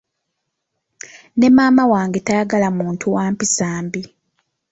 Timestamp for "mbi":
3.85-4.01